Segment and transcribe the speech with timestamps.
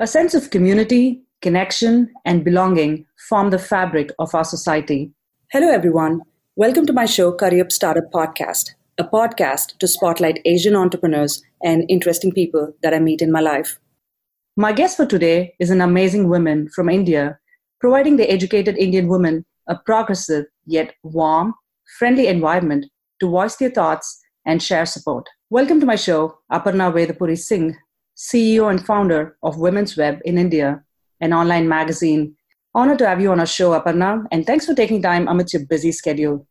[0.00, 5.12] A sense of community, connection, and belonging form the fabric of our society.
[5.50, 6.20] Hello, everyone.
[6.54, 11.84] Welcome to my show, Career Up Startup Podcast, a podcast to spotlight Asian entrepreneurs and
[11.88, 13.80] interesting people that I meet in my life.
[14.56, 17.36] My guest for today is an amazing woman from India,
[17.80, 21.54] providing the educated Indian woman a progressive yet warm,
[21.98, 22.86] friendly environment
[23.18, 25.28] to voice their thoughts and share support.
[25.50, 27.76] Welcome to my show, Aparna Vedapuri Singh,
[28.18, 30.82] CEO and founder of Women's Web in India,
[31.20, 32.34] an online magazine.
[32.74, 35.64] Honored to have you on our show, Aparna, and thanks for taking time amidst your
[35.66, 36.44] busy schedule.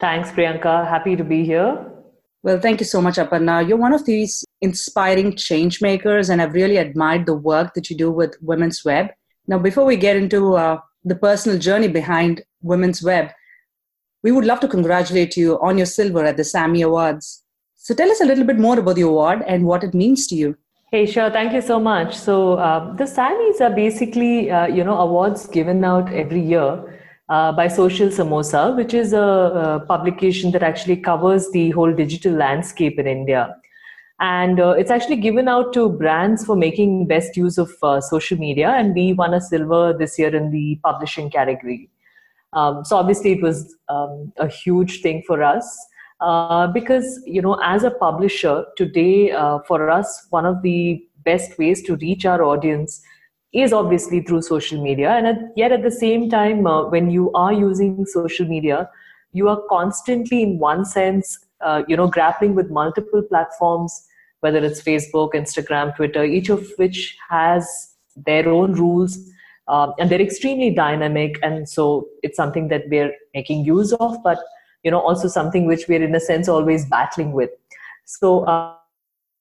[0.00, 0.86] Thanks, Priyanka.
[0.86, 1.90] Happy to be here.
[2.42, 3.66] Well, thank you so much, Aparna.
[3.66, 7.96] You're one of these inspiring change makers, and I've really admired the work that you
[7.96, 9.08] do with Women's Web.
[9.46, 13.30] Now, before we get into uh, the personal journey behind Women's Web,
[14.22, 17.44] we would love to congratulate you on your silver at the SAMMY Awards.
[17.76, 20.34] So, tell us a little bit more about the award and what it means to
[20.34, 20.58] you.
[20.94, 21.28] Hey, sure.
[21.28, 22.16] Thank you so much.
[22.16, 27.50] So, uh, the SAMMYs are basically, uh, you know, awards given out every year uh,
[27.50, 32.96] by Social Samosa, which is a, a, publication that actually covers the whole digital landscape
[33.00, 33.56] in India.
[34.20, 38.38] And uh, it's actually given out to brands for making best use of uh, social
[38.38, 38.68] media.
[38.68, 41.90] And we won a silver this year in the publishing category.
[42.52, 45.76] Um, so obviously, it was um, a huge thing for us.
[46.20, 51.58] Uh, because you know as a publisher today uh, for us one of the best
[51.58, 53.02] ways to reach our audience
[53.52, 55.10] is obviously through social media.
[55.10, 58.88] And at, yet at the same time uh, when you are using social media
[59.32, 64.06] you are constantly in one sense uh, you know grappling with multiple platforms
[64.40, 69.18] whether it's facebook instagram twitter each of which has their own rules
[69.68, 71.38] um, and they're extremely dynamic.
[71.42, 74.16] And so it's something that we're making use of.
[74.22, 74.38] But
[74.84, 77.50] you know also something which we're in a sense always battling with
[78.04, 78.74] so uh,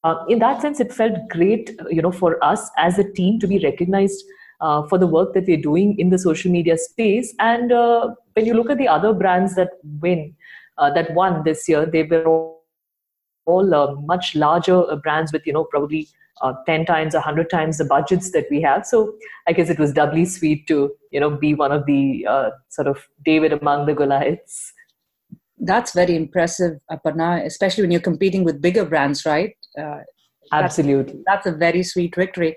[0.04, 3.48] uh, in that sense, it felt great, you know, for us as a team to
[3.48, 4.24] be recognized
[4.60, 7.34] uh, for the work that we're doing in the social media space.
[7.40, 9.70] And uh, when you look at the other brands that
[10.02, 10.36] win,
[10.78, 12.66] uh, that won this year, they were all,
[13.46, 16.10] all uh, much larger brands with, you know, probably
[16.66, 18.86] 10 times, 100 times the budgets that we have.
[18.86, 19.14] So
[19.48, 22.26] I guess it was doubly sweet to, you know, be one of the
[22.68, 24.74] sort of David among the Goliaths
[25.66, 29.56] that's very impressive, Aparna, especially when you're competing with bigger brands, right?
[29.80, 30.00] Uh,
[30.52, 31.22] Absolutely.
[31.26, 32.56] That's, that's, a very sweet victory.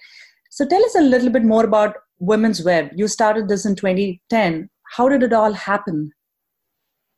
[0.51, 2.91] So tell us a little bit more about Women's Web.
[2.95, 4.69] You started this in 2010.
[4.97, 6.11] How did it all happen?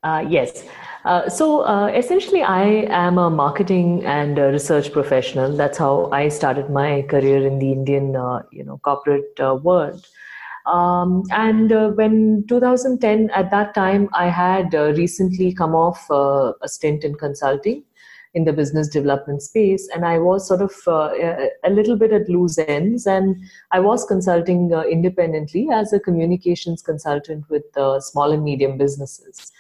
[0.03, 0.65] Uh, yes.
[1.05, 5.57] Uh, so uh, essentially, I am a marketing and research professional.
[5.57, 10.07] That's how I started my career in the Indian, uh, you know, corporate uh, world.
[10.69, 16.53] Um, and uh, when 2010, at that time, I had uh, recently come off uh,
[16.61, 17.85] a stint in consulting
[18.35, 21.11] in the business development space, and I was sort of uh,
[21.65, 23.07] a little bit at loose ends.
[23.07, 23.37] And
[23.71, 29.51] I was consulting uh, independently as a communications consultant with uh, small and medium businesses.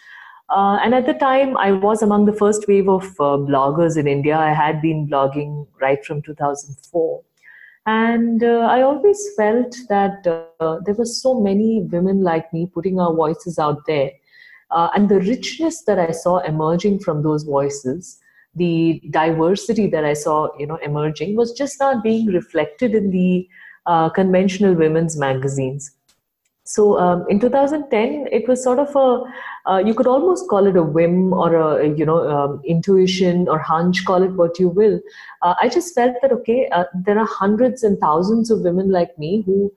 [0.50, 4.36] and at the time, I was among the first wave of bloggers in India.
[4.36, 7.22] I had been blogging right from 2004
[7.88, 13.00] and uh, i always felt that uh, there were so many women like me putting
[13.00, 14.10] our voices out there.
[14.70, 18.18] Uh, and the richness that i saw emerging from those voices
[18.62, 23.48] the diversity that i saw you know emerging was just not being reflected in the
[23.86, 25.92] uh, conventional women's magazines
[26.68, 30.76] so um, in 2010, it was sort of a, uh, you could almost call it
[30.76, 35.00] a whim or a, you know, um, intuition or hunch, call it what you will.
[35.40, 39.18] Uh, I just felt that, okay, uh, there are hundreds and thousands of women like
[39.18, 39.72] me who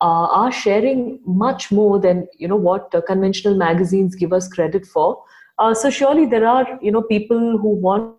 [0.00, 5.20] uh, are sharing much more than, you know, what conventional magazines give us credit for.
[5.58, 8.14] Uh, so surely there are, you know, people who want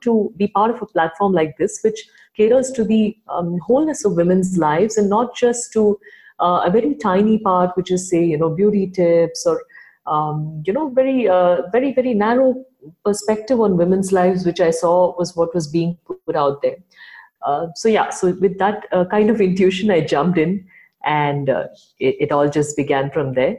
[0.00, 4.16] to be part of a platform like this, which caters to the um, wholeness of
[4.16, 5.96] women's lives and not just to
[6.40, 9.62] uh, a very tiny part, which is say, you know, beauty tips or,
[10.06, 12.64] um, you know, very, uh, very, very narrow
[13.04, 16.76] perspective on women's lives, which I saw was what was being put out there.
[17.42, 20.66] Uh, so yeah, so with that uh, kind of intuition, I jumped in,
[21.04, 21.68] and uh,
[22.00, 23.58] it, it all just began from there.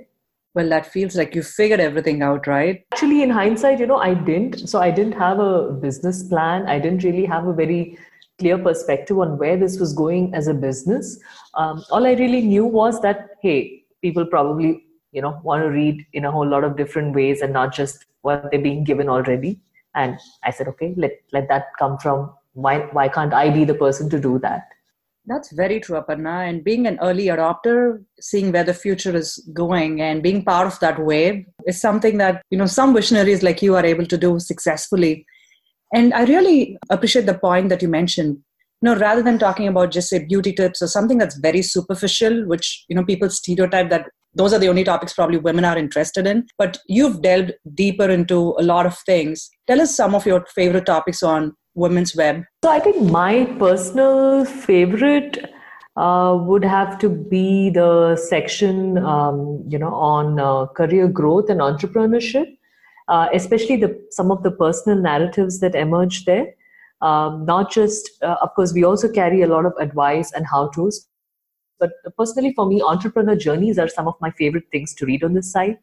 [0.56, 2.84] Well, that feels like you figured everything out, right?
[2.92, 4.68] Actually, in hindsight, you know, I didn't.
[4.68, 6.68] So I didn't have a business plan.
[6.68, 7.98] I didn't really have a very
[8.40, 11.20] clear perspective on where this was going as a business.
[11.54, 16.06] Um, all I really knew was that hey, people probably you know want to read
[16.14, 19.60] in a whole lot of different ways and not just what they're being given already.
[19.96, 23.76] And I said, okay, let let that come from why why can't I be the
[23.76, 24.68] person to do that?
[25.26, 26.50] That's very true, Aparna.
[26.50, 30.80] And being an early adopter, seeing where the future is going and being part of
[30.80, 34.40] that wave is something that, you know, some visionaries like you are able to do
[34.40, 35.28] successfully.
[35.94, 38.38] And I really appreciate the point that you mentioned.
[38.82, 42.36] you know rather than talking about just say beauty tips or something that's very superficial
[42.52, 44.06] which you know people stereotype that
[44.42, 48.56] those are the only topics probably women are interested in but you've delved deeper into
[48.60, 49.50] a lot of things.
[49.68, 52.44] Tell us some of your favorite topics on women's web.
[52.64, 55.40] So i think my personal favorite
[55.98, 61.60] uh, would have to be the section um, you know on uh, career growth and
[61.60, 62.56] entrepreneurship
[63.10, 66.48] uh, especially the some of the personal narratives that emerge there.
[67.02, 70.68] Um, not just uh, of course we also carry a lot of advice and how
[70.70, 71.08] to's
[71.80, 75.34] but personally for me entrepreneur journeys are some of my favorite things to read on
[75.34, 75.80] this site.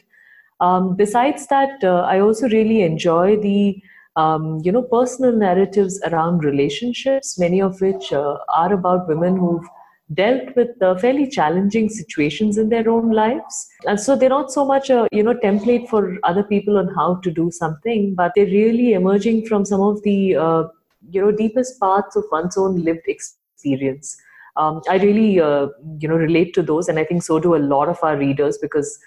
[0.60, 3.82] Um, besides that uh, i also really enjoy the
[4.16, 9.68] um, you know personal narratives around relationships many of which uh, are about women who've
[10.14, 13.68] dealt with uh, fairly challenging situations in their own lives.
[13.86, 17.16] And so they're not so much a you know template for other people on how
[17.16, 20.64] to do something but they're really emerging from some of the uh,
[21.10, 24.16] you know deepest parts of one's own lived experience.
[24.56, 25.66] Um, i really uh,
[25.98, 28.56] you know relate to those and i think so do a lot of our readers
[28.56, 28.98] because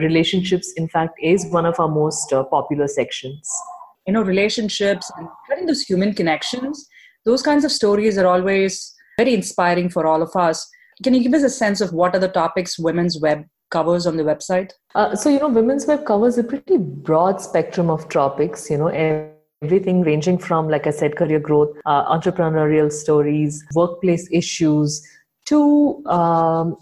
[0.00, 3.48] relationships in fact is one of our most uh, popular sections.
[4.08, 6.88] You know relationships and having those human connections
[7.24, 10.66] those kinds of stories are always very inspiring for all of us.
[11.04, 14.16] Can you give us a sense of what are the topics women's web covers on
[14.16, 14.70] the website?
[14.94, 18.88] Uh, so you know women's web covers a pretty broad spectrum of topics you know
[19.62, 25.02] everything ranging from, like I said, career growth, uh, entrepreneurial stories, workplace issues,
[25.46, 26.76] to um,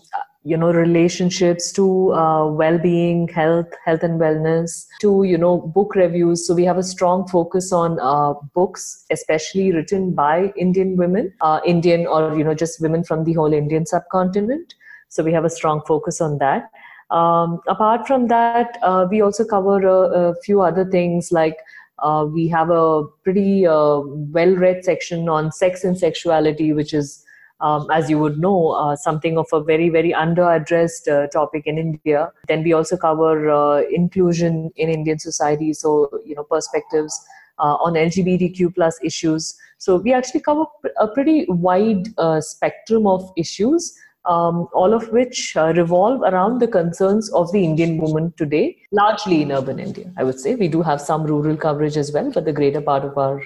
[0.50, 1.84] you know relationships to
[2.14, 6.46] uh, well-being health health and wellness to you know book reviews.
[6.46, 11.60] So we have a strong focus on uh, books especially written by indian women uh,
[11.74, 14.74] indian or you know just women from the whole indian subcontinent.
[15.08, 16.70] So we have a strong focus on that.
[17.10, 21.58] Um, apart from that uh, we also cover a, a few other things like
[21.98, 24.00] uh, we have a pretty uh,
[24.38, 27.24] well read section on sex and sexuality, which is,
[27.60, 31.78] um, as you would know, uh, something of a very, very under-addressed uh, topic in
[31.78, 32.32] India.
[32.48, 37.18] Then we also cover uh, inclusion in Indian society, so, you know, perspectives
[37.58, 39.56] uh, on LGBTQ plus issues.
[39.78, 40.64] So we actually cover
[40.98, 42.08] a pretty wide
[42.40, 43.94] spectrum of issues
[44.26, 49.42] um, all of which uh, revolve around the concerns of the Indian woman today, largely
[49.42, 50.54] in urban India, I would say.
[50.54, 53.42] We do have some rural coverage as well, but the greater part of our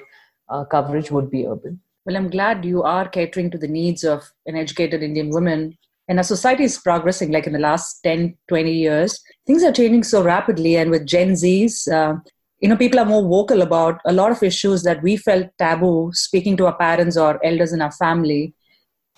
[0.48, 1.80] uh, coverage would be urban.
[2.04, 5.76] Well, I'm glad you are catering to the needs of an educated Indian woman.
[6.08, 9.20] And our society is progressing like in the last 10, 20 years.
[9.46, 10.76] Things are changing so rapidly.
[10.76, 12.18] And with Gen Zs, uh,
[12.58, 16.10] you know, people are more vocal about a lot of issues that we felt taboo
[16.12, 18.54] speaking to our parents or elders in our family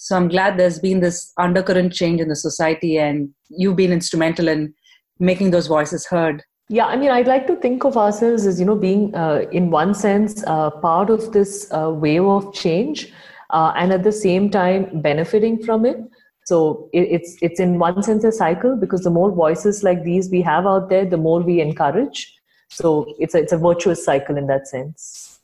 [0.02, 4.48] so I'm glad there's been this undercurrent change in the society, and you've been instrumental
[4.48, 4.74] in
[5.20, 6.42] making those voices heard.
[6.72, 9.70] Yeah, I mean, I'd like to think of ourselves as, you know, being, uh, in
[9.70, 13.12] one sense, uh, part of this uh, wave of change
[13.50, 15.98] uh, and at the same time benefiting from it.
[16.46, 20.30] So it, it's, it's in one sense a cycle because the more voices like these
[20.30, 22.34] we have out there, the more we encourage.
[22.70, 25.40] So it's a, it's a virtuous cycle in that sense.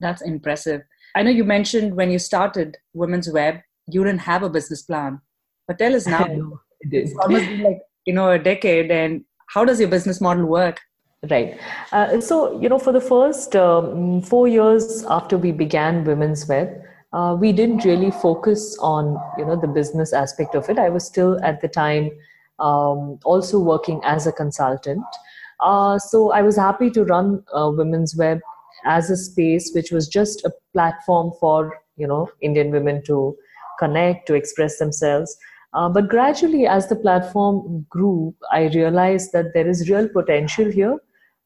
[0.00, 0.80] That's impressive.
[1.14, 5.20] I know you mentioned when you started Women's Web, you didn't have a business plan.
[5.68, 6.26] But tell us now.
[6.80, 10.80] it's almost been like you know a decade, and how does your business model work?
[11.30, 11.60] Right.
[11.92, 16.82] Uh, so you know, for the first um, four years after we began Women's Web,
[17.12, 20.78] uh, we didn't really focus on you know the business aspect of it.
[20.78, 22.10] I was still at the time
[22.58, 25.04] um, also working as a consultant.
[25.60, 28.40] Uh, so I was happy to run uh, Women's Web
[28.84, 33.36] as a space which was just a platform for you know Indian women to
[33.78, 35.36] connect, to express themselves.
[35.74, 40.98] Uh, but gradually, as the platform grew, I realized that there is real potential here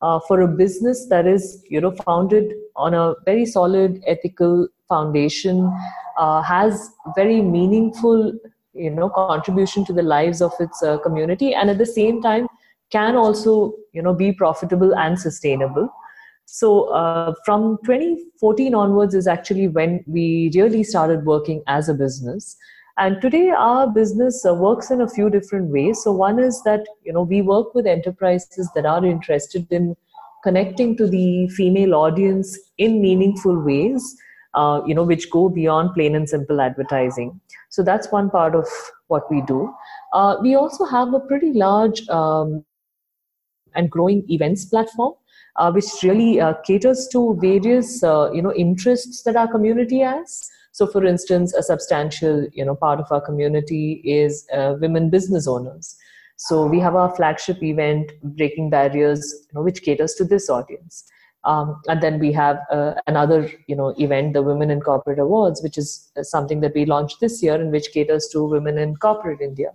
[0.03, 5.73] uh, for a business that is, you know, founded on a very solid ethical foundation,
[6.19, 8.33] uh, has very meaningful,
[8.73, 12.49] you know, contribution to the lives of its uh, community, and at the same time
[12.91, 15.89] can also, you know, be profitable and sustainable.
[16.47, 22.57] So uh, from 2014 onwards is actually when we really started working as a business.
[22.99, 26.03] And today our business uh, works in a few different ways.
[26.03, 29.97] So one is that you know we work with enterprises that are interested in
[30.43, 34.17] connecting to the female audience in meaningful ways.
[34.55, 37.39] Uh, you know, which go beyond plain and simple advertising.
[37.69, 38.67] So that's one part of
[39.09, 39.71] what we do.
[40.15, 42.65] Uh, we also have a pretty large um,
[43.75, 45.13] and growing events platform
[45.57, 50.49] uh, which really uh, caters to various uh, you know interests that our community has.
[50.77, 55.49] So, for instance, a substantial you know part of our community is uh, women business
[55.49, 55.97] owners.
[56.37, 61.05] So we have our flagship event, Breaking Barriers, you know, which caters to this audience.
[61.45, 65.63] Um, and then we have uh, another, you know, event, the Women in Corporate Awards,
[65.63, 69.41] which is something that we launched this year, and which caters to women in corporate
[69.41, 69.71] India.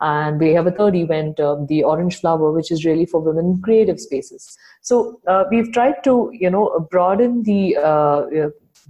[0.00, 3.44] And we have a third event, uh, the Orange Flower, which is really for women
[3.44, 4.56] in creative spaces.
[4.80, 8.48] So uh, we've tried to, you know, broaden the uh,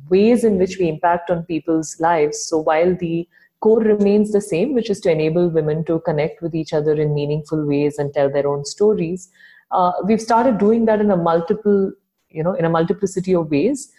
[0.09, 2.41] ways in which we impact on people's lives.
[2.41, 3.29] So while the
[3.61, 7.15] core remains the same, which is to enable women to connect with each other in
[7.15, 9.31] meaningful ways and tell their own stories.
[9.71, 11.93] Uh, we've started doing that in a multiple,
[12.31, 13.91] you know, in a multiplicity of ways,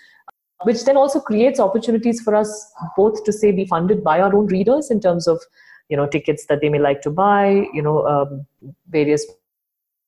[0.63, 4.47] which then also creates opportunities for us both to say be funded by our own
[4.47, 5.39] readers in terms of,
[5.89, 8.45] you know, tickets that they may like to buy, you know, um,
[8.89, 9.25] various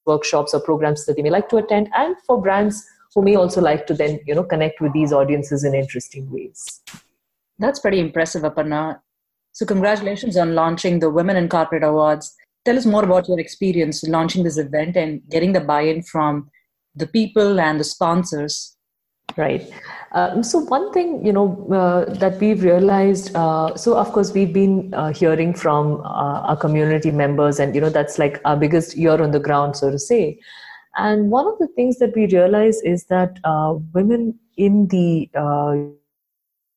[0.05, 3.61] workshops or programs that they may like to attend, and for brands who may also
[3.61, 6.81] like to then, you know, connect with these audiences in interesting ways.
[7.59, 8.99] That's pretty impressive, Aparna.
[9.51, 12.33] So, congratulations on launching the Women in Corporate Awards.
[12.63, 16.49] Tell us more about your experience launching this event and getting the buy in from
[16.95, 18.77] the people and the sponsors.
[19.37, 19.69] Right.
[20.13, 23.33] Um, so one thing you know uh, that we've realized.
[23.35, 27.81] Uh, so of course we've been uh, hearing from uh, our community members, and you
[27.81, 30.39] know that's like our biggest ear on the ground, so to say.
[30.97, 35.73] And one of the things that we realize is that uh, women in the uh,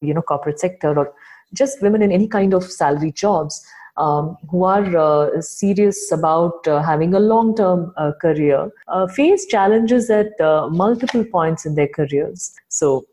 [0.00, 1.12] you know corporate sector or
[1.52, 3.64] just women in any kind of salary jobs
[3.96, 9.46] um, who are uh, serious about uh, having a long term uh, career uh, face
[9.46, 12.52] challenges at uh, multiple points in their careers.
[12.68, 13.06] So,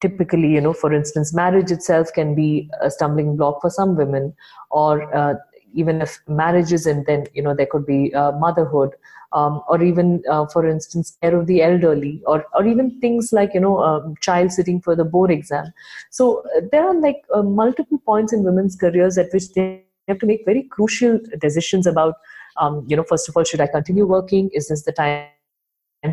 [0.00, 4.34] typically, you know, for instance, marriage itself can be a stumbling block for some women,
[4.70, 5.34] or uh,
[5.74, 8.94] even if marriage isn't, then, you know, there could be motherhood
[9.32, 13.54] um, or even, uh, for instance, care of the elderly, or or even things like
[13.54, 15.72] you know, um, child sitting for the board exam.
[16.10, 20.18] So uh, there are like uh, multiple points in women's careers at which they have
[20.18, 22.14] to make very crucial decisions about,
[22.56, 24.50] um, you know, first of all, should I continue working?
[24.52, 25.37] Is this the time?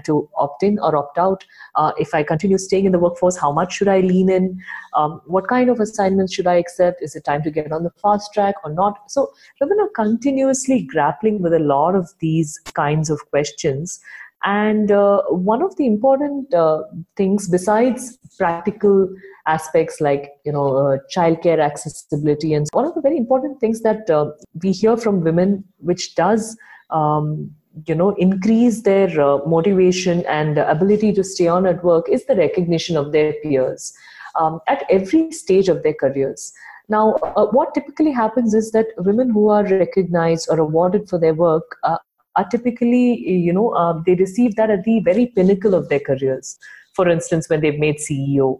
[0.03, 1.45] To opt in or opt out.
[1.75, 4.61] Uh, if I continue staying in the workforce, how much should I lean in?
[4.93, 7.01] Um, what kind of assignments should I accept?
[7.01, 9.09] Is it time to get on the fast track or not?
[9.11, 13.99] So, women are continuously grappling with a lot of these kinds of questions.
[14.43, 16.83] And uh, one of the important uh,
[17.15, 19.09] things, besides practical
[19.47, 24.09] aspects like you know uh, childcare accessibility, and one of the very important things that
[24.09, 26.55] uh, we hear from women, which does
[26.91, 27.51] um,
[27.85, 32.35] you know increase their uh, motivation and ability to stay on at work is the
[32.35, 33.93] recognition of their peers
[34.39, 36.53] um, at every stage of their careers.
[36.87, 41.33] Now uh, what typically happens is that women who are recognized or awarded for their
[41.33, 41.97] work uh,
[42.35, 46.57] are typically you know uh, they receive that at the very pinnacle of their careers.
[46.93, 48.59] For instance when they've made ceo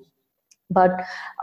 [0.69, 0.91] but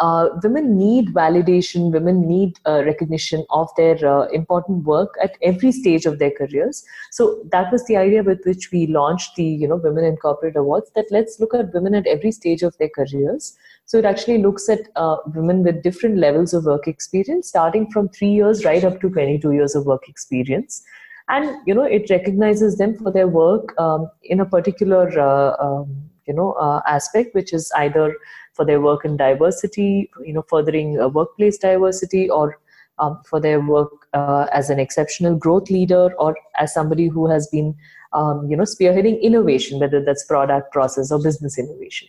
[0.00, 5.70] uh, women need validation women need uh, recognition of their uh, important work at every
[5.70, 6.84] stage of their careers.
[7.10, 10.56] So that was the idea with which we launched the you know women in corporate
[10.56, 13.56] awards that let's look at women at every stage of their careers.
[13.84, 18.08] So it actually looks at uh, women with different levels of work experience starting from
[18.08, 20.82] 3 years right up to 22 years of work experience.
[21.28, 26.10] And you know it recognizes them for their work um, in a particular uh, um,
[26.26, 28.14] you know uh, aspect which is either
[28.54, 32.58] for their work in diversity, you know, furthering uh, workplace diversity, or
[32.98, 37.46] um, for their work uh, as an exceptional growth leader, or as somebody who has
[37.48, 37.74] been,
[38.12, 42.08] um, you know, spearheading innovation, whether that's product, process, or business innovation.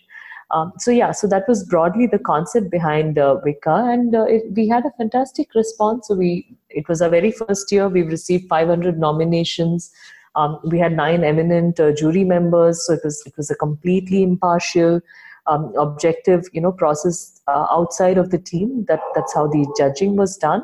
[0.52, 4.44] Um, so yeah, so that was broadly the concept behind uh, WICA, and uh, it,
[4.56, 6.08] we had a fantastic response.
[6.08, 7.90] So we, it was our very first year.
[7.90, 9.92] We've received 500 nominations.
[10.36, 14.22] Um, we had nine eminent uh, jury members, so it was it was a completely
[14.22, 15.02] impartial
[15.48, 18.86] um, objective you know process uh, outside of the team.
[18.88, 20.64] That that's how the judging was done.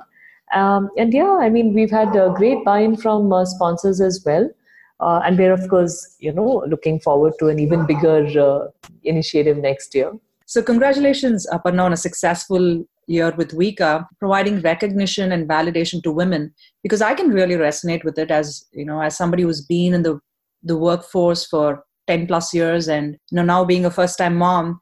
[0.55, 4.49] Um, and yeah i mean we've had a great buy-in from uh, sponsors as well.
[4.99, 8.67] Uh, and we're of course you know looking forward to an even bigger uh,
[9.03, 10.11] initiative next year.
[10.45, 16.53] So congratulations aparna on a successful year with WICA, providing recognition and validation to women,
[16.83, 20.03] because I can really resonate with it as you know, as somebody who's been in
[20.03, 20.19] the
[20.63, 24.79] the workforce for 10 plus years and you know now being a first time mom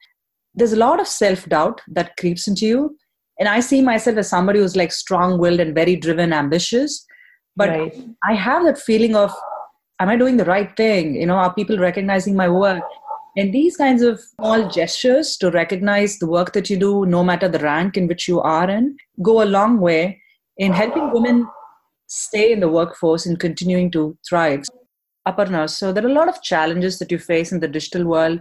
[0.58, 2.98] there's a lot of self doubt that creeps into you.
[3.40, 7.06] And i see myself as somebody who's like strong willed and very driven ambitious.
[7.56, 7.96] But right.
[8.30, 9.34] i have that feeling of
[10.00, 11.16] am i doing the right thing?
[11.16, 12.84] You know are people recognizing my work?
[13.36, 17.48] And these kinds of small gestures to recognize the work that you do no matter
[17.48, 20.20] the rank in which you are in go a long way
[20.58, 21.48] in helping women
[22.08, 24.64] stay in the workforce and continuing to thrive
[25.30, 28.40] Aparna, so there are a lot of challenges that you face in the digital world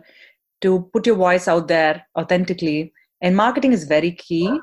[0.61, 4.59] to put your voice out there authentically, and marketing is very key.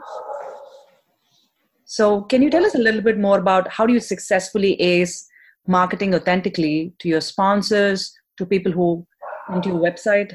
[1.86, 5.28] So, can you tell us a little bit more about how do you successfully ace
[5.68, 9.06] marketing authentically to your sponsors, to people who
[9.48, 10.34] come to your website?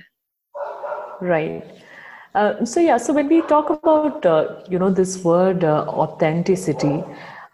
[1.21, 1.65] Right.
[2.35, 7.03] Uh, so yeah, so when we talk about uh, you know this word uh, authenticity,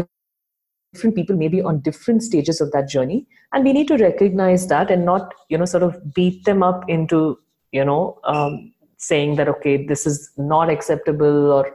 [0.97, 4.67] different people may be on different stages of that journey, and we need to recognize
[4.69, 7.39] that and not, you know, sort of beat them up into,
[7.73, 11.71] you know, um, saying that okay, this is not acceptable or,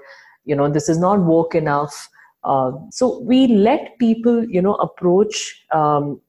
[0.45, 2.09] you know, this is not woke enough.
[2.43, 6.19] Uh, so we let people, you know, approach um,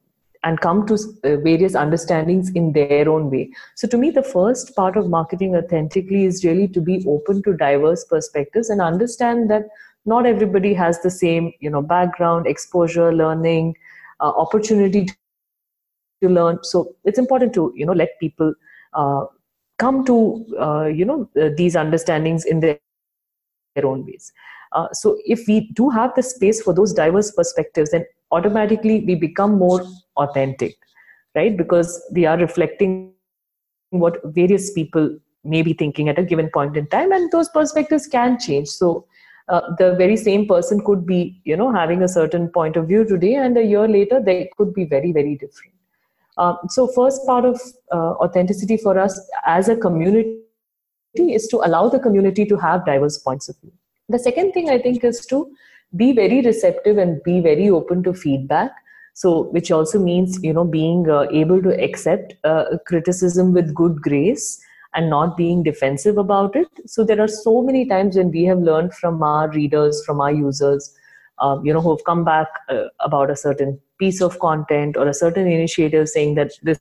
[0.45, 3.51] and come to uh, various understandings in their own way.
[3.77, 7.55] So, to me, the first part of marketing authentically is really to be open to
[7.55, 9.69] diverse perspectives and understand that
[10.05, 13.77] not everybody has the same, you know, background, exposure, learning,
[14.21, 15.07] uh, opportunity
[16.23, 16.59] to learn.
[16.63, 18.55] So, it's important to you know let people
[18.95, 19.27] uh,
[19.79, 22.79] come to uh, you know uh, these understandings in their,
[23.75, 24.33] their own ways.
[24.73, 29.15] Uh, so, if we do have the space for those diverse perspectives, then automatically we
[29.15, 29.83] become more
[30.17, 30.77] authentic
[31.35, 33.13] right because we are reflecting
[33.91, 38.07] what various people may be thinking at a given point in time and those perspectives
[38.07, 39.07] can change so
[39.49, 43.05] uh, the very same person could be you know having a certain point of view
[43.05, 45.73] today and a year later they could be very very different.
[46.39, 47.61] Um, so first part of
[47.93, 50.39] uh, authenticity for us as a community
[51.17, 53.73] is to allow the community to have diverse points of view.
[54.09, 55.51] The second thing i think is to
[55.97, 58.71] be very receptive and be very open to feedback.
[59.15, 64.01] So which also means you know being uh, able to accept uh, criticism with good
[64.01, 64.59] grace
[64.95, 66.69] and not being defensive about it.
[66.87, 70.33] So there are so many times when we have learned from our readers from our
[70.33, 70.95] users
[71.43, 75.09] um, you know who have come back uh, about a certain piece of content or
[75.09, 76.79] a certain initiative saying that this,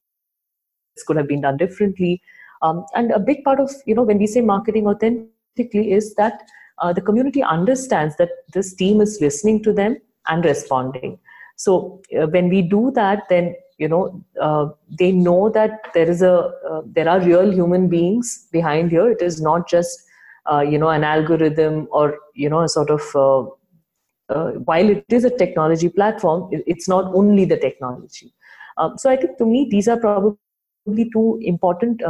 [0.96, 2.22] this could have been done differently.
[2.62, 6.44] Um, and a big part of you know when we say marketing authentically is that
[6.78, 9.98] uh, the community understands that this team is listening to them
[10.28, 11.18] and responding.
[11.56, 14.02] So uh, when we do that then you know
[14.48, 14.66] uh,
[15.00, 16.34] they know that there is a
[16.72, 19.10] uh, there are real human beings behind here.
[19.12, 20.04] It is not just
[20.52, 25.26] uh, you know an algorithm or you know a sort of uh, while it is
[25.26, 28.34] a technology platform it's not only the technology.
[28.78, 32.02] Um, so i think to me these are probably two important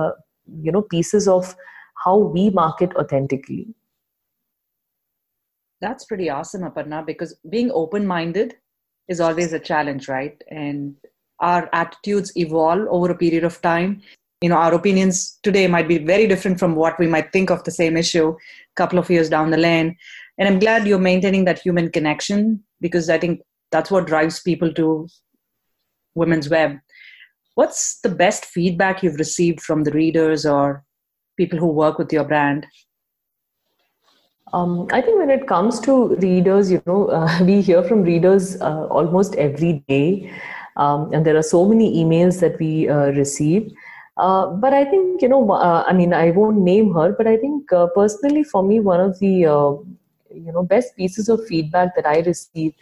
[0.68, 1.56] you know pieces of
[2.06, 3.74] how we market authentically.
[5.82, 8.56] That's pretty awesome, Aparna, because being open minded
[9.08, 10.42] is always a challenge, right?
[10.50, 10.96] And
[11.42, 14.02] our attitudes evolve over a period of time.
[14.42, 17.64] You know, our opinions today might be very different from what we might think of
[17.64, 19.96] the same issue a couple of years down the lane.
[20.38, 24.74] And I'm glad you're maintaining that human connection because I think that's what drives people
[24.74, 25.08] to
[26.16, 26.78] Women's Web.
[27.56, 30.84] What's the best feedback you've received from the readers or
[31.38, 32.66] people who work with your brand?
[34.54, 38.60] Um, I think when it comes to readers, you know, uh, we hear from readers
[38.62, 40.32] uh, almost every day,
[40.78, 43.72] um, and there are so many emails that we uh, receive.
[44.18, 47.38] Uh, but I think, you know, uh, I mean, I won't name her, but I
[47.38, 52.06] think uh, personally for me, one of the, you know, best pieces of feedback that
[52.06, 52.76] I received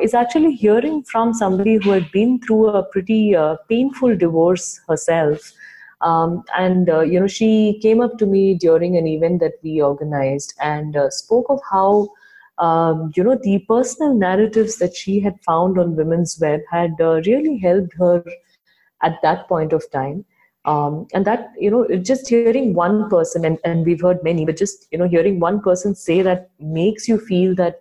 [0.00, 3.34] is actually hearing from somebody who had been through a pretty
[3.68, 5.52] painful divorce herself.
[6.02, 9.82] Um, and uh, you know, she came up to me during an event that we
[9.82, 12.08] organized and uh, spoke of how
[12.60, 17.20] um, you know the personal narratives that she had found on Women's Web had uh,
[17.26, 18.24] really helped her
[19.02, 20.24] at that point of time.
[20.66, 24.58] Um, and that you know, just hearing one person, and, and we've heard many, but
[24.58, 27.80] just you know, hearing one person say that makes you feel that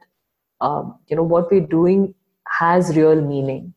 [0.62, 2.14] um, you know what we're doing
[2.48, 3.74] has real meaning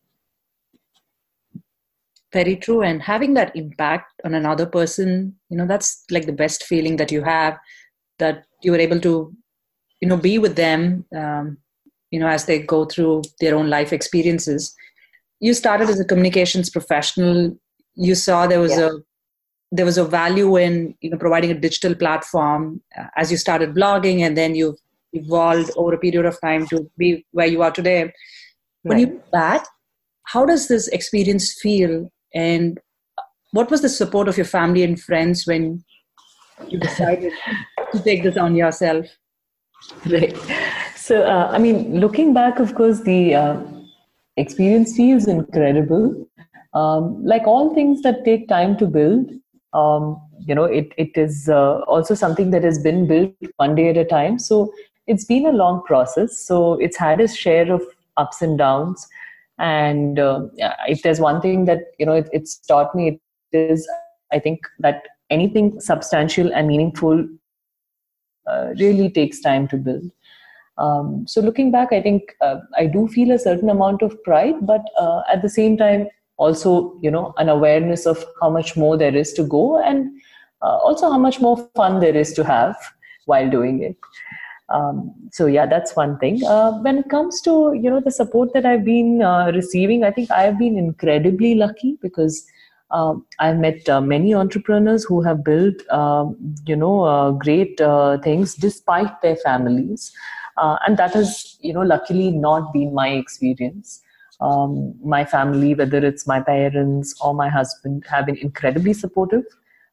[2.33, 6.63] very true and having that impact on another person you know that's like the best
[6.63, 7.57] feeling that you have
[8.17, 9.31] that you were able to
[10.03, 11.57] you know be with them um,
[12.11, 14.75] you know as they go through their own life experiences.
[15.39, 17.57] You started as a communications professional.
[17.95, 18.87] You saw there was yeah.
[18.87, 18.91] a
[19.71, 23.73] there was a value in you know providing a digital platform uh, as you started
[23.73, 24.75] blogging and then you
[25.13, 28.11] evolved over a period of time to be where you are today.
[28.81, 29.07] When right.
[29.07, 29.65] you back
[30.33, 32.11] how does this experience feel?
[32.33, 32.79] And
[33.51, 35.83] what was the support of your family and friends when
[36.67, 37.33] you decided
[37.93, 39.05] to take this on yourself
[40.09, 40.37] right.
[40.95, 43.57] So uh, i mean looking back of course the uh,
[44.37, 46.27] experience feels incredible.
[46.73, 49.29] Um, like all things that take time to build
[49.73, 53.89] um, you know it, it is uh, also something that has been built one day
[53.89, 54.39] at a time.
[54.39, 54.73] So
[55.07, 56.37] it's been a long process.
[56.37, 57.83] So it's had its share of
[58.17, 59.07] ups and downs.
[59.59, 60.47] And uh,
[60.87, 63.19] if there's one thing that you know it, it's taught me
[63.53, 63.87] it is
[64.31, 67.27] i think that anything substantial and meaningful
[68.47, 70.11] uh, really takes time to build.
[70.77, 74.55] Um, so looking back i think uh, i do feel a certain amount of pride
[74.63, 78.97] but uh, at the same time also you know an awareness of how much more
[78.97, 80.09] there is to go and
[80.63, 82.75] uh, also how much more fun there is to have
[83.25, 83.95] while doing it.
[84.69, 86.43] Um, so yeah that's one thing.
[86.43, 89.19] Uh, when it comes to you know the support that i've been
[89.53, 92.47] receiving i think i've been incredibly lucky because
[92.93, 98.19] um, I've met uh, many entrepreneurs who have built, um, you know, uh, great uh,
[98.19, 100.11] things despite their families,
[100.57, 104.01] uh, and that has, you know, luckily not been my experience.
[104.41, 109.43] Um, my family, whether it's my parents or my husband, have been incredibly supportive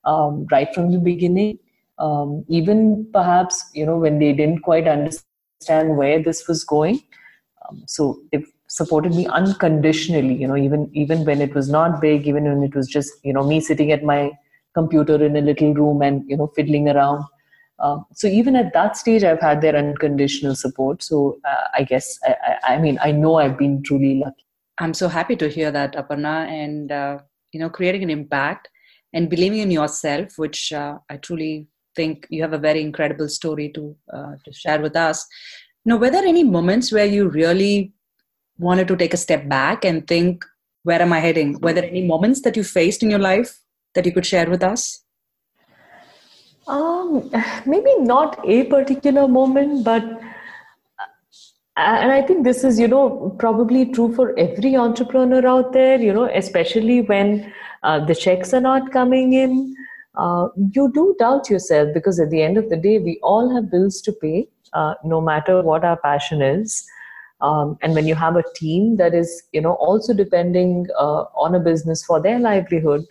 [0.04, 1.58] um, right from the beginning.
[1.98, 7.00] Um, even perhaps you know when they didn't quite understand where this was going.
[7.68, 12.26] Um, so they supported me unconditionally you know even even when it was not big
[12.26, 14.30] even when it was just you know me sitting at my
[14.74, 17.24] computer in a little room and you know fiddling around.
[17.80, 21.02] Um, so even at that stage i've had their unconditional support.
[21.02, 24.44] So uh, i guess I, I, I, mean i know i've been truly lucky.
[24.78, 27.18] I'm so happy to hear that aparna and uh,
[27.52, 28.68] you know creating an impact
[29.12, 33.70] and believing in yourself which uh, i truly think you have a very incredible story
[33.76, 35.26] to uh, to share with us.
[35.84, 37.92] Now, were there any moments where you really
[38.60, 40.44] wanted to take a step back and think,
[40.82, 41.58] where am I heading?
[41.60, 43.58] Were there any moments that you faced in your life
[43.94, 45.04] that you could share with us?
[46.66, 47.30] Um,
[47.66, 50.04] maybe not a particular moment, but
[51.76, 56.00] uh, and I think this is, you know, probably true for every entrepreneur out there,
[56.00, 59.74] you know, especially when uh, the checks are not coming in
[60.16, 63.70] uh, you do doubt yourself because at the end of the day, we all have
[63.70, 66.84] bills to pay, uh, no matter what our passion is.
[67.42, 71.54] Um, and when you have a team that is, you know, also depending uh, on
[71.54, 73.04] a business for their livelihood,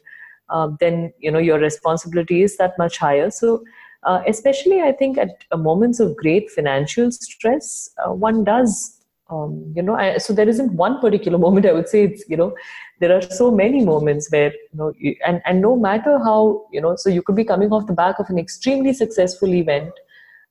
[0.50, 3.32] uh, then you know your responsibility is that much higher.
[3.32, 3.64] So,
[4.04, 9.82] uh, especially I think at moments of great financial stress, uh, one does um, you
[9.82, 12.56] know I, so there isn't one particular moment i would say it's you know
[13.00, 16.82] there are so many moments where you know you, and and no matter how you
[16.82, 19.92] know so you could be coming off the back of an extremely successful event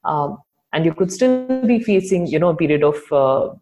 [0.04, 0.38] um,
[0.72, 3.54] and you could still be facing you know a period of uh,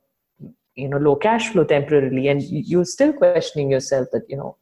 [0.77, 4.57] you know low cash flow temporarily and you're still questioning yourself that you know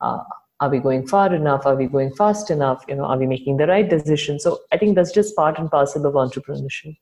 [0.00, 0.18] uh,
[0.60, 1.66] are we going far enough?
[1.66, 2.84] Are we going fast enough?
[2.88, 4.40] You know are we making the right decision?
[4.40, 6.96] So i think that's just part and parcel of entrepreneurship.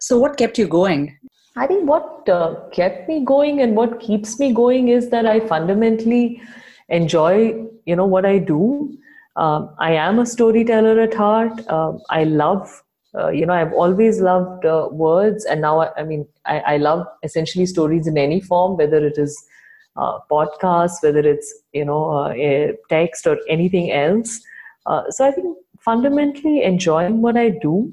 [0.00, 1.16] So what kept you going?
[1.56, 5.40] I think what uh, kept me going and what keeps me going is that I
[5.40, 6.40] fundamentally
[6.88, 8.96] enjoy, you know, what I do.
[9.36, 11.66] Um, I am a storyteller at heart.
[11.68, 12.82] Um, I love,
[13.18, 16.76] uh, you know, I've always loved uh, words, and now I, I mean, I, I,
[16.78, 19.38] love essentially stories in any form, whether it is
[19.96, 24.40] uh, podcasts, whether it's you know uh, text or anything else.
[24.86, 27.92] Uh, so I think fundamentally enjoying what I do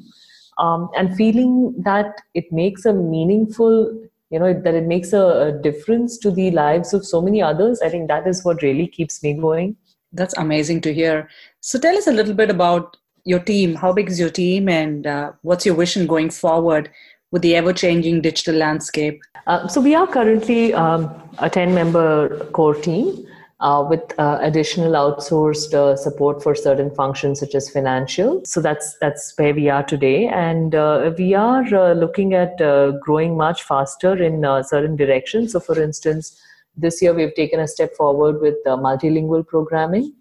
[0.60, 3.94] um, and feeling that it makes a meaningful
[4.30, 7.82] you know that it makes a, a, difference to the lives of so many others
[7.82, 9.76] i think that is what really keeps me going
[10.14, 11.28] that's amazing to hear
[11.62, 15.08] so tell us a little bit about your team how big is your team and
[15.08, 16.90] uh, what's your vision going forward
[17.32, 22.46] with the ever changing digital landscape uh, so we are currently um, a 10 member
[22.52, 23.26] core team
[23.60, 28.42] uh, with uh, additional outsourced uh, support for certain functions such as financial.
[28.46, 32.92] So that's that's where we are today, and uh, we are uh, looking at uh,
[33.02, 35.52] growing much faster in certain directions.
[35.52, 36.40] So, for instance,
[36.78, 40.14] this year we've taken a step forward with multilingual programming.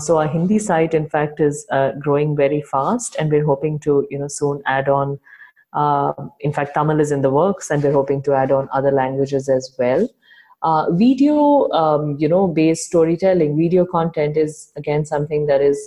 [0.00, 1.66] So our Hindi site, in fact, is
[2.00, 5.18] growing very fast, and we're hoping to, you know, soon add on
[5.74, 6.12] Uh,
[6.46, 9.48] in fact, Tamil is in the works, and we're hoping to add on other languages
[9.48, 10.02] as well.
[10.62, 15.80] Uh, video, um, you know, based storytelling, video content is again something that is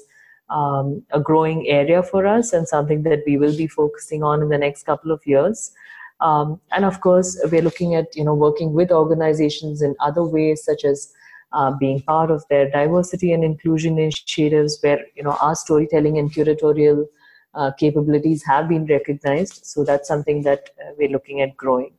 [0.49, 4.49] um, a growing area for us and something that we will be focusing on in
[4.49, 5.71] the next couple of years.
[6.19, 10.63] Um, and of course, we're looking at you know working with organizations in other ways,
[10.63, 11.13] such as
[11.51, 16.31] uh, being part of their diversity and inclusion initiatives, where you know our storytelling and
[16.31, 17.05] curatorial
[17.53, 19.65] uh, capabilities have been recognized.
[19.65, 21.93] So that's something that uh, we're looking at growing.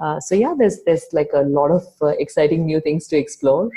[0.00, 3.70] Uh, so yeah, there's there's like a lot of uh, exciting new things to explore.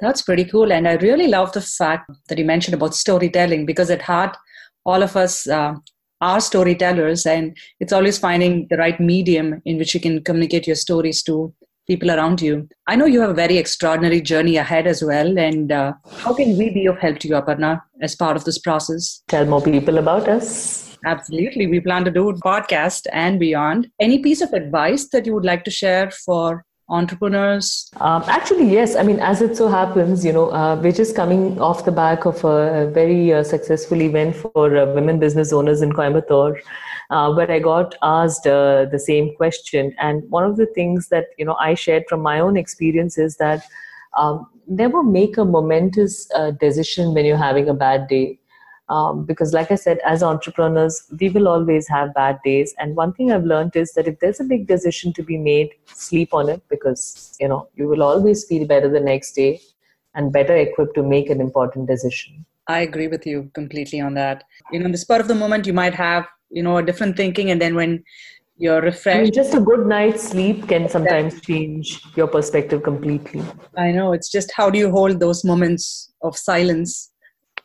[0.00, 3.90] That's pretty cool, and I really love the fact that you mentioned about storytelling because
[3.90, 4.36] at heart,
[4.84, 5.74] all of us uh,
[6.20, 10.76] are storytellers, and it's always finding the right medium in which you can communicate your
[10.76, 11.54] stories to
[11.86, 12.68] people around you.
[12.86, 15.38] I know you have a very extraordinary journey ahead as well.
[15.38, 18.58] And uh, how can we be of help to you, Aparna, as part of this
[18.58, 19.22] process?
[19.28, 20.96] Tell more people about us.
[21.06, 21.66] Absolutely.
[21.66, 23.90] We plan to do a podcast and beyond.
[24.00, 27.90] Any piece of advice that you would like to share for entrepreneurs?
[28.00, 28.96] Um, actually, yes.
[28.96, 32.24] I mean, as it so happens, you know, uh, we're just coming off the back
[32.24, 36.60] of a, very uh, successful event for uh, women business owners in Coimbatore
[37.10, 39.94] uh, where I got asked uh, the same question.
[39.98, 43.36] And one of the things that you know I shared from my own experience is
[43.36, 43.64] that
[44.16, 48.38] um, never make a momentous uh, decision when you're having a bad day.
[48.90, 53.14] Um, because like i said as entrepreneurs we will always have bad days and one
[53.14, 56.50] thing i've learned is that if there's a big decision to be made sleep on
[56.50, 59.58] it because you know you will always feel better the next day
[60.14, 64.44] and better equipped to make an important decision i agree with you completely on that
[64.70, 67.16] you know in the spur of the moment you might have you know a different
[67.16, 68.02] thinking and then when
[68.56, 73.42] you're refreshed I mean, just a good night's sleep can sometimes change your perspective completely.
[73.76, 77.10] I know it's just how do you hold those moments of silence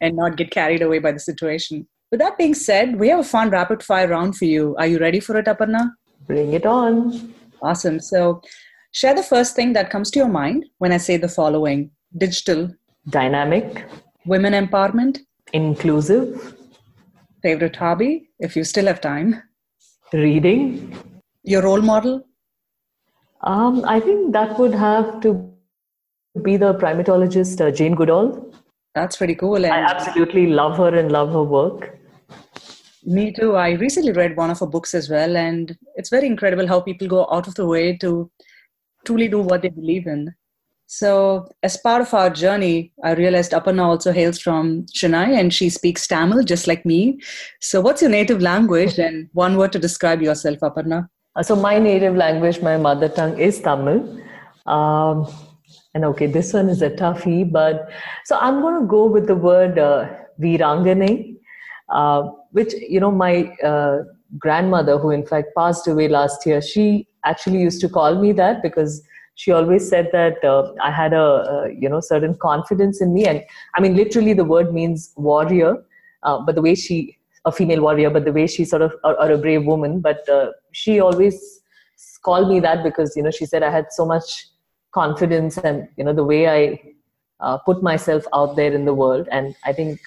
[0.02, 1.88] and not get carried away by the situation.
[2.10, 4.76] With that being said we have a fun rapid fire round for you.
[4.78, 5.92] Are you ready for it aparna?
[6.26, 7.34] Bring it on.
[7.62, 8.00] Awesome.
[8.00, 8.42] So
[8.92, 11.92] share the first thing that comes to your mind when i say the following.
[12.18, 12.74] Digital.
[13.10, 13.86] Dynamic.
[14.26, 15.20] Women empowerment.
[15.54, 16.56] Inclusive.
[17.44, 19.42] Favorite hobby, if you still have time?
[20.14, 20.96] Reading.
[21.44, 22.26] Your role model?
[23.42, 25.52] Um, I think that would have to
[26.42, 28.54] be the primatologist uh, Jane Goodall.
[28.96, 29.56] That's pretty cool.
[29.56, 31.98] And I absolutely love her and love her work.
[33.06, 33.56] Me too.
[33.56, 37.08] I recently read one of her books as well, and it's very incredible how people
[37.08, 38.30] go out of the way to
[39.06, 40.34] truly do what they believe in.
[40.92, 45.70] So, as part of our journey, I realized Aparna also hails from Chennai and she
[45.70, 47.20] speaks Tamil just like me.
[47.62, 51.08] So, what's your native language and one word to describe yourself, Aparna?
[51.36, 54.20] Uh, so, my native language, my mother tongue is Tamil.
[54.66, 55.28] Um,
[55.94, 57.88] and okay, this one is a toughie, but
[58.26, 60.10] so I'm going to go with the word uh,
[60.42, 61.38] Virangane,
[61.90, 64.00] uh, which, you know, my uh,
[64.40, 68.64] grandmother, who in fact passed away last year, she actually used to call me that
[68.64, 69.04] because
[69.40, 73.26] she always said that uh, I had a, a, you know certain confidence in me,
[73.26, 73.42] and
[73.76, 75.78] I mean literally the word means warrior,
[76.24, 79.14] uh, but the way she a female warrior, but the way she sort of or,
[79.22, 81.62] or a brave woman, but uh, she always
[82.26, 84.48] called me that because you know she said I had so much
[84.92, 86.82] confidence and you know the way I
[87.40, 90.02] uh, put myself out there in the world, and I think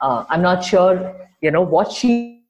[0.00, 2.42] uh, I'm not sure you know what she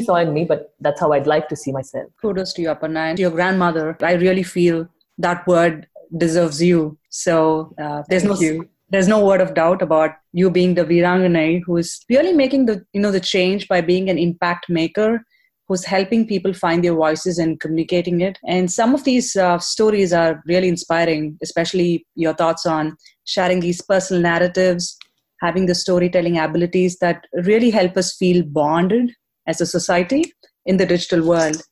[0.00, 2.10] saw in me, but that's how I'd like to see myself.
[2.22, 3.98] Kudos to you, Aparna, and to your grandmother.
[4.00, 4.88] I really feel
[5.18, 6.98] that word deserves you.
[7.10, 8.68] So uh, there's Thank no you.
[8.90, 13.00] there's no word of doubt about you being the Virangane who's really making the you
[13.00, 15.24] know the change by being an impact maker
[15.68, 18.38] who's helping people find their voices and communicating it.
[18.46, 23.80] And some of these uh, stories are really inspiring, especially your thoughts on sharing these
[23.80, 24.98] personal narratives,
[25.40, 29.12] having the storytelling abilities that really help us feel bonded
[29.46, 30.34] as a society
[30.66, 31.62] in the digital world.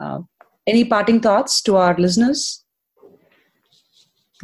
[0.00, 0.20] Uh,
[0.66, 2.61] any parting thoughts to our listeners?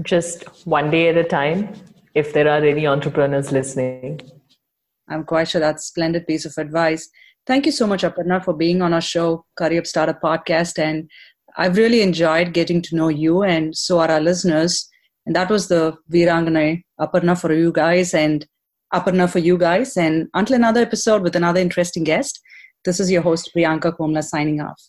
[0.03, 1.73] Just one day at a time
[2.15, 4.21] if there are any entrepreneurs listening.
[5.09, 7.09] I'm quite sure that's a splendid piece of advice.
[7.47, 10.79] Thank you so much, Aparna, for being on our show, Career Startup Podcast.
[10.79, 11.11] And
[11.57, 14.89] I've really enjoyed getting to know you, and so are our listeners.
[15.25, 18.47] And that was the Virangane Aparna for you guys, and
[18.93, 19.97] Aparna for you guys.
[19.97, 22.41] And until another episode with another interesting guest,
[22.85, 24.81] this is your host, Priyanka Komla, signing off.